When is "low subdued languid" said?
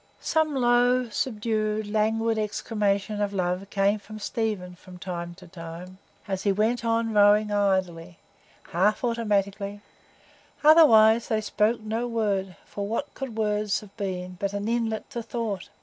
0.55-2.39